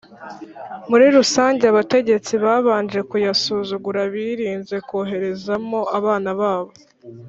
[0.89, 6.71] muri rusange abategetsi babanje kuyasuzugura birinze koherezamo abana babo.